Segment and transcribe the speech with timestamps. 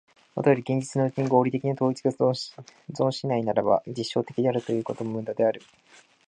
[0.33, 5.61] もとより現実のうちに合理的な統一が存しないならば、実証的であるということも無駄である。